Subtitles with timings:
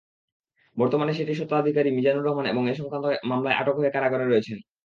[0.77, 4.57] বর্তমানে সেটির স্বত্বাধিকারী মিজানুর রহমান এ-সংক্রান্ত মামলায় আটক হয়ে কারাগারে রয়েছেন।